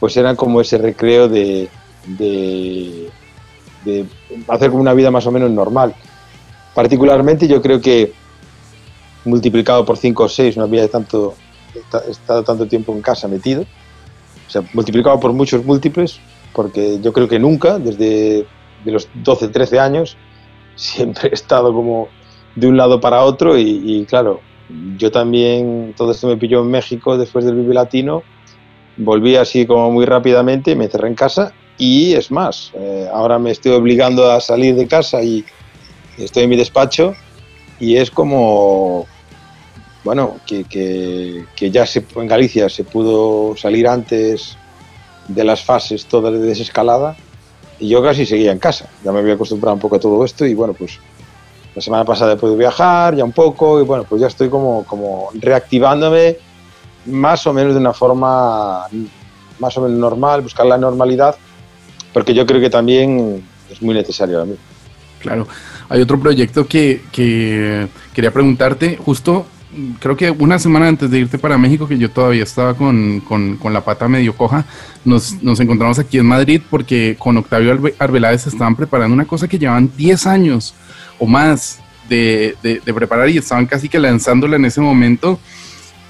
[0.00, 1.68] pues era como ese recreo de,
[2.16, 3.10] de,
[4.48, 5.94] hacer una vida más o menos normal.
[6.74, 8.12] Particularmente yo creo que
[9.24, 11.34] multiplicado por 5 o 6 no había tanto,
[12.08, 13.62] estado tanto tiempo en casa metido.
[14.46, 16.20] O sea, multiplicado por muchos múltiples,
[16.54, 18.46] porque yo creo que nunca, desde
[18.84, 20.16] de los 12, 13 años,
[20.76, 22.08] siempre he estado como
[22.54, 24.40] de un lado para otro y, claro,
[24.96, 28.22] yo también, todo esto me pilló en México después del Vive Latino,
[28.96, 33.52] volví así como muy rápidamente, me cerré en casa y es más, eh, ahora me
[33.52, 35.44] estoy obligando a salir de casa y
[36.18, 37.14] estoy en mi despacho
[37.78, 39.06] y es como,
[40.02, 41.84] bueno, que, que, ya
[42.16, 44.56] en Galicia se pudo salir antes
[45.28, 47.16] de las fases todas de desescalada
[47.78, 48.88] y yo casi seguía en casa.
[49.04, 50.98] Ya me había acostumbrado un poco a todo esto y bueno, pues
[51.76, 54.84] la semana pasada he podido viajar ya un poco y bueno, pues ya estoy como,
[54.84, 56.38] como reactivándome
[57.06, 58.86] más o menos de una forma
[59.60, 61.36] más o menos normal, buscar la normalidad
[62.12, 64.54] porque yo creo que también es muy necesario a mí.
[65.20, 65.48] Claro,
[65.88, 67.00] hay otro proyecto que,
[68.14, 69.46] quería preguntarte, justo
[70.00, 73.22] creo que una semana antes de irte para México, que yo todavía estaba con,
[73.64, 74.64] la pata medio coja,
[75.04, 79.90] nos, encontramos aquí en Madrid porque con Octavio Arbeláez estaban preparando una cosa que llevaban
[79.96, 80.74] 10 años
[81.18, 85.38] o más de, de preparar y estaban casi que lanzándola en ese momento.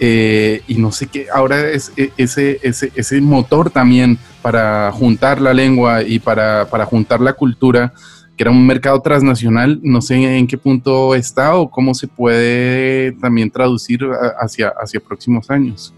[0.00, 5.40] Eh, y no sé qué, ahora es e, ese, ese, ese motor también para juntar
[5.40, 7.92] la lengua y para, para juntar la cultura,
[8.36, 13.12] que era un mercado transnacional, no sé en qué punto está o cómo se puede
[13.12, 14.00] también traducir
[14.40, 15.92] hacia, hacia próximos años.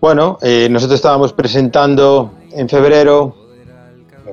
[0.00, 3.34] Bueno, eh, nosotros estábamos presentando en febrero,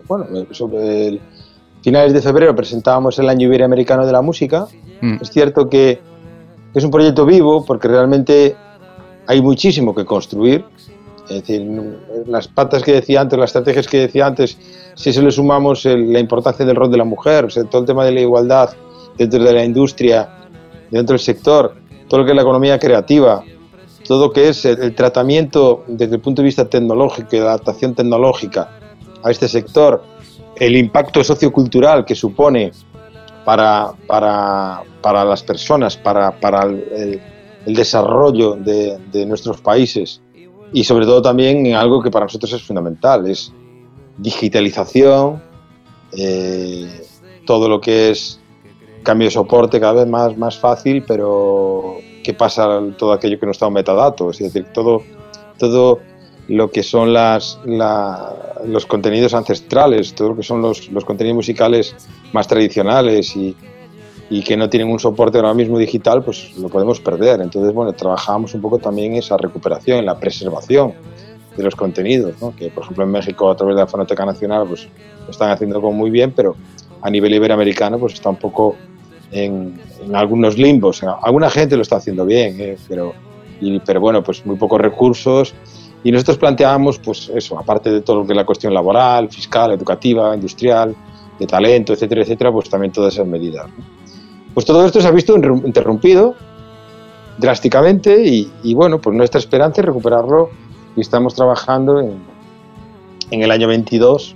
[0.08, 1.22] bueno, sobre el,
[1.84, 4.66] finales de febrero presentábamos el Año Iberoamericano de la Música.
[5.02, 5.18] Mm.
[5.22, 6.00] Es cierto que
[6.74, 8.56] es un proyecto vivo porque realmente
[9.28, 10.66] hay muchísimo que construir.
[11.30, 11.62] Es decir,
[12.28, 14.58] las patas que decía antes, las estrategias que decía antes,
[14.96, 18.12] si se le sumamos la importancia del rol de la mujer, todo el tema de
[18.12, 18.72] la igualdad
[19.18, 20.30] dentro de la industria,
[20.92, 21.76] dentro del sector,
[22.08, 23.44] todo lo que es la economía creativa,
[24.08, 27.96] todo lo que es el, tratamiento desde el punto de vista tecnológico y de adaptación
[27.96, 28.70] tecnológica
[29.24, 30.04] a este sector,
[30.58, 32.72] el impacto sociocultural que supone
[33.46, 37.22] para, para, para las personas, para, para el,
[37.66, 40.22] desarrollo de, de, nuestros países
[40.74, 43.54] y sobre todo también en algo que para nosotros es fundamental, es
[44.18, 45.42] digitalización,
[46.18, 47.06] eh,
[47.46, 48.40] todo lo que es
[49.04, 53.52] cambio de soporte cada vez más, más fácil, pero ¿qué pasa todo aquello que no
[53.52, 54.42] está en metadatos?
[54.42, 55.04] Es decir, todo,
[55.60, 56.00] todo
[56.48, 57.60] lo que son las,
[58.66, 61.96] los contenidos ancestrales, todo lo que son los, los contenidos musicales
[62.34, 63.56] más tradicionales y,
[64.30, 67.42] y, que no tienen un soporte ahora mismo digital, pues lo podemos perder.
[67.42, 70.94] Entonces, bueno, trabajamos un poco también en esa recuperación, en la preservación
[71.56, 72.56] de los contenidos, ¿no?
[72.56, 74.88] que por ejemplo en México a través de la Fonoteca Nacional pues
[75.24, 76.56] lo están haciendo como muy bien, pero
[77.02, 78.76] a nivel iberoamericano pues está un poco
[79.32, 79.80] en,
[80.14, 81.04] algunos limbos.
[81.04, 82.78] Alguna gente lo está haciendo bien, ¿eh?
[82.88, 83.14] pero,
[83.86, 85.54] pero bueno, pues muy pocos recursos.
[86.04, 89.72] Y nosotros planteábamos, pues eso, aparte de todo lo que es la cuestión laboral, fiscal,
[89.72, 90.94] educativa, industrial,
[91.40, 93.68] de talento, etcétera, etcétera, pues también todas esas medidas.
[94.54, 96.36] Pues todo esto se ha visto interrumpido
[97.38, 100.50] drásticamente y, bueno, pues nuestra esperanza es recuperarlo
[100.96, 102.20] y estamos trabajando en,
[103.32, 104.36] en el año 22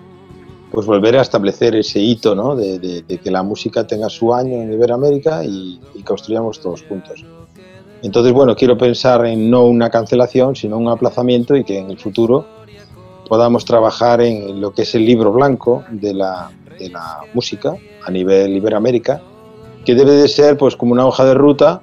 [0.71, 2.55] pues volver a establecer ese hito ¿no?
[2.55, 7.23] de, que la música tenga su año en Iberoamérica y, y, construyamos todos juntos.
[8.03, 11.97] Entonces, bueno, quiero pensar en no una cancelación, sino un aplazamiento y que en el
[11.97, 12.45] futuro
[13.27, 17.75] podamos trabajar en lo que es el libro blanco de la, de la música
[18.05, 19.21] a nivel Iberoamérica,
[19.87, 21.81] que debe de ser pues como una hoja de ruta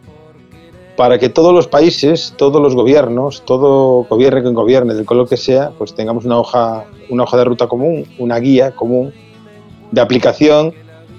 [0.95, 5.39] para que todos los países, todos los gobiernos, todo gobierno que gobierne, del color que
[5.39, 9.15] sea, pues tengamos una hoja, una hoja de ruta común, una guía común
[9.91, 10.75] de aplicación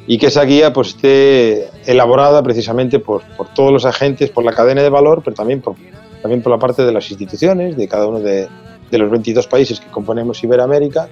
[0.06, 4.54] y que esa guía pues esté elaborada precisamente por, por todos los agentes, por la
[4.54, 5.74] cadena de valor, pero también por,
[6.21, 8.48] también por la parte de las instituciones, de cada uno de,
[8.91, 11.10] de los 22 países que componemos Iberoamérica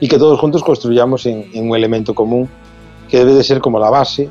[0.00, 2.48] y que todos juntos construyamos en, en un elemento común
[3.10, 4.30] que debe de ser como la base.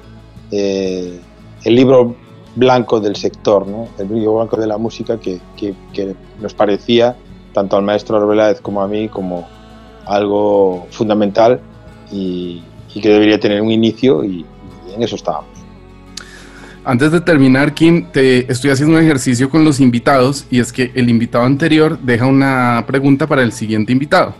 [0.51, 1.19] Eh,
[1.63, 2.15] el libro
[2.55, 3.65] blanco del sector,
[3.97, 7.15] el brillo blanco de la música que, que, nos parecía,
[7.53, 9.47] tanto al maestro Arbeláez como a mí, como
[10.05, 11.61] algo fundamental
[12.11, 12.61] y,
[12.93, 14.45] y que debería tener un inicio y,
[14.89, 15.49] y, en eso estábamos.
[16.83, 20.91] Antes de terminar, Kim, te estoy haciendo un ejercicio con los invitados y es que
[20.95, 24.33] el invitado anterior deja una pregunta para el siguiente invitado.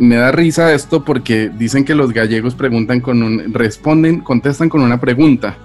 [0.00, 4.80] Me da risa esto porque dicen que los gallegos preguntan con un, responden, contestan con
[4.80, 5.58] una pregunta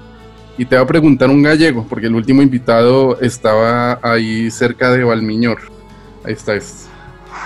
[0.58, 5.06] y te va a preguntar un gallego, porque el último invitado estaba ahí cerca de
[5.06, 5.62] Valmiñor.
[6.26, 6.54] Ahí está.
[6.54, 6.88] Es.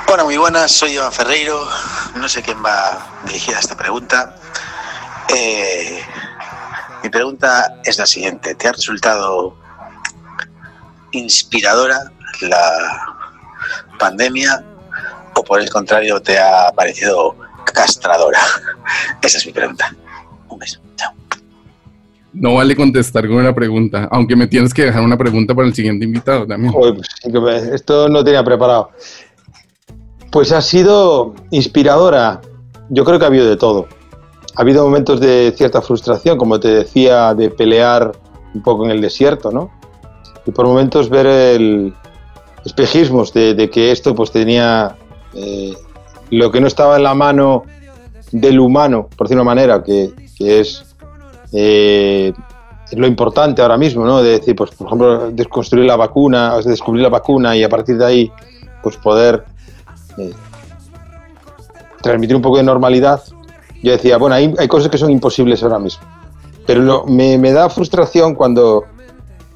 [0.08, 1.64] Bueno, muy buenas, soy Iván Ferreiro.
[2.16, 4.36] No sé quién va dirigida esta pregunta.
[5.36, 6.02] Eh,
[7.04, 8.56] mi pregunta es la siguiente.
[8.56, 9.56] ¿Te ha resultado
[11.12, 13.16] inspiradora la
[14.00, 14.64] pandemia
[15.40, 17.36] o por el contrario te ha parecido
[17.74, 18.40] castradora?
[19.22, 19.94] Esa es mi pregunta.
[20.50, 20.80] Un beso.
[20.96, 21.14] Chao.
[22.34, 25.74] No vale contestar con una pregunta, aunque me tienes que dejar una pregunta para el
[25.74, 26.74] siguiente invitado también.
[26.74, 28.92] Pues, esto no tenía preparado.
[30.32, 32.42] Pues ha sido inspiradora.
[32.90, 33.88] Yo creo que ha habido de todo.
[34.56, 38.12] Ha habido momentos de cierta frustración, como te decía, de pelear
[38.54, 39.72] un poco en el desierto, ¿no?
[40.46, 41.94] Y por momentos ver el
[42.66, 44.96] espejismos de, de que esto pues tenía
[45.34, 45.74] eh,
[46.32, 47.64] lo que no estaba en la mano
[48.32, 50.86] del humano, por decirlo de una manera, que, que es
[51.52, 52.34] eh,
[52.92, 54.22] lo importante ahora mismo, ¿no?
[54.22, 58.06] De decir, pues, por ejemplo, desconstruir la vacuna, descubrir la vacuna y a partir de
[58.06, 58.32] ahí,
[58.82, 59.46] pues poder
[60.18, 60.34] eh,
[62.02, 63.22] transmitir un poco de normalidad.
[63.82, 66.04] Yo decía, bueno, hay, hay cosas que son imposibles ahora mismo.
[66.66, 68.86] Pero lo, me, me, da frustración cuando,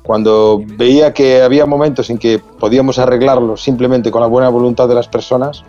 [0.03, 4.95] cuando veía que había momentos en que podíamos arreglarlo simplemente con la buena voluntad de
[4.95, 5.63] las personas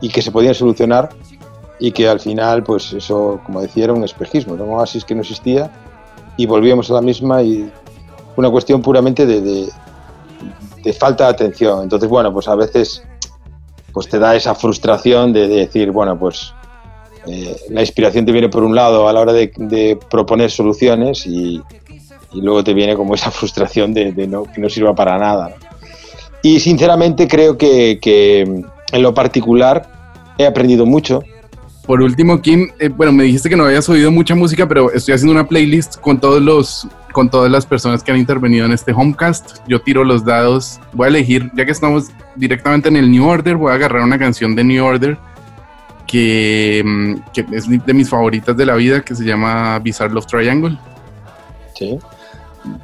[0.00, 1.08] y que se podían solucionar
[1.78, 5.14] y que al final, pues eso, como decía, era un espejismo, era un oasis que
[5.14, 5.70] no existía
[6.36, 7.70] y volvíamos a la misma y
[8.36, 9.68] una cuestión puramente de, de,
[10.84, 11.82] de, falta de atención.
[11.82, 13.02] Entonces, bueno, pues a veces
[13.92, 16.52] pues te da esa frustración de, de decir, bueno, pues
[17.26, 21.26] eh, la inspiración te viene por un lado a la hora de, de proponer soluciones
[21.26, 21.62] y,
[22.32, 25.54] y, luego te viene como esa frustración de, no, que no sirva para nada.
[26.42, 29.88] Y sinceramente creo que, que en lo particular
[30.38, 31.22] he aprendido mucho
[31.86, 35.14] por último, Kim, eh, bueno, me dijiste que no habías oído mucha música, pero estoy
[35.14, 38.92] haciendo una playlist con todos los, con todas las personas que han intervenido en este
[38.92, 39.58] homecast.
[39.68, 43.54] Yo tiro los dados, voy a elegir, ya que estamos directamente en el New Order,
[43.54, 45.16] voy a agarrar una canción de New Order
[46.08, 50.26] que, mm, que es de mis favoritas de la vida, que se llama Bizarre Love
[50.26, 50.76] Triangle.
[51.76, 51.98] Sí.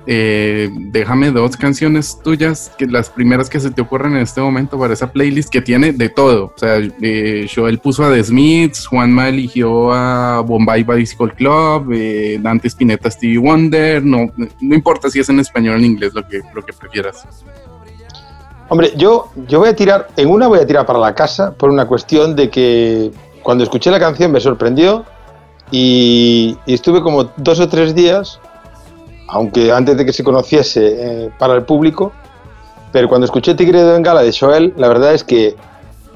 [0.06, 4.78] eh, déjame dos canciones tuyas, que las primeras que se te ocurren en este momento
[4.78, 6.52] para esa playlist que tiene de todo.
[6.54, 12.38] O sea, eh, Joel puso a The Smiths, Juanma eligió a Bombay Bicycle Club, eh,
[12.40, 16.26] Dante Spinetta Stevie Wonder, no, no importa si es en español o en inglés, lo
[16.28, 17.26] que, lo que prefieras.
[18.72, 21.68] Hombre, yo, yo voy a tirar, en una voy a tirar para la casa por
[21.68, 23.10] una cuestión de que
[23.42, 25.04] cuando escuché la canción me sorprendió
[25.70, 28.40] y, estuve como dos o tres días,
[29.28, 32.12] aunque antes de que se conociese eh, para el público,
[32.92, 35.56] pero cuando escuché Tigre de Bengala de Joel, la verdad es que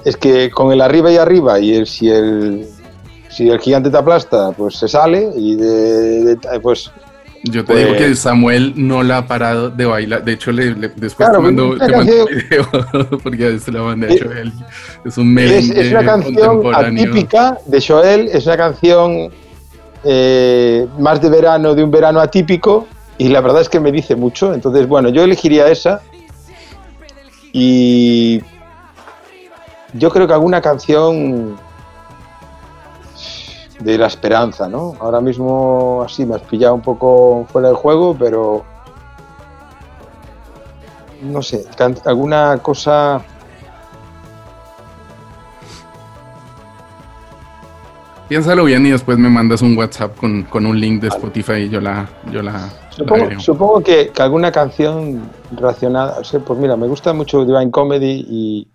[0.05, 2.69] es que con el arriba y arriba y el, si el
[3.29, 6.91] si el gigante te aplasta, pues se sale y de, pues
[7.45, 10.25] yo te digo que pues- Samuel no la ha parado de bailar.
[10.25, 14.19] De hecho, le, después te mando, te mando un video porque es la banda de
[14.19, 14.53] Joel.
[15.05, 18.29] Es un es, es una canción atípica de Joel.
[18.33, 19.31] Es una canción
[20.05, 22.87] eh, más de verano, de un verano atípico.
[23.19, 24.53] Y la verdad es que me dice mucho.
[24.53, 26.03] Entonces, bueno, yo elegiría esa.
[27.53, 28.43] Y
[29.95, 31.57] yo creo que alguna canción
[33.81, 34.95] de la esperanza, ¿no?
[35.01, 38.65] Ahora mismo así me has pillado un poco fuera del juego, pero
[41.23, 41.65] no sé,
[42.05, 43.23] alguna cosa
[48.29, 51.81] Piénsalo bien y después me mandas un WhatsApp con, un link de Spotify y yo
[51.81, 52.69] la, yo la,
[53.39, 58.69] supongo, que, alguna canción relacionada, o pues mira, me gusta mucho Divine Comedy y,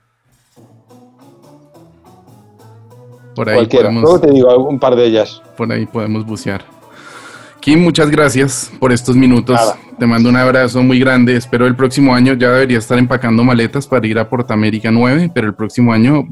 [3.36, 5.42] Por ahí podemos, Luego te digo un par de ellas.
[5.56, 6.64] Por ahí podemos bucear.
[7.62, 9.60] Kim, muchas gracias por estos minutos.
[10.00, 11.36] Te mando un abrazo muy grande.
[11.36, 15.48] Espero el próximo año ya debería estar empacando maletas para ir a Portamérica 9, pero
[15.48, 16.28] el próximo año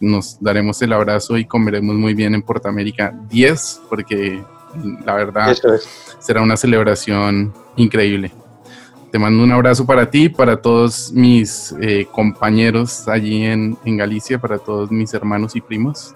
[0.00, 4.44] nos daremos el abrazo y comeremos muy bien en Portamérica 10, porque
[5.04, 5.56] la verdad,
[6.18, 8.32] será una celebración increíble.
[9.10, 14.38] Te mando un abrazo para ti, para todos mis eh, compañeros allí en, en Galicia,
[14.38, 16.14] para todos mis hermanos y primos.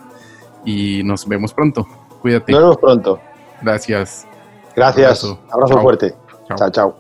[0.64, 1.86] Y nos vemos pronto.
[2.20, 2.53] Cuídate.
[2.53, 3.20] Nos vemos pronto.
[3.62, 4.26] Gracias.
[4.74, 5.24] Gracias.
[5.51, 6.14] Abrazo fuerte.
[6.57, 6.96] Chao, chao.